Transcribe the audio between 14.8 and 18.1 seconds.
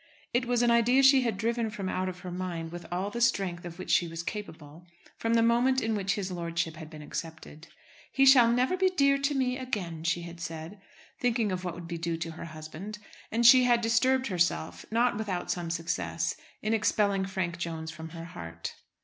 not without some success, in expelling Frank Jones from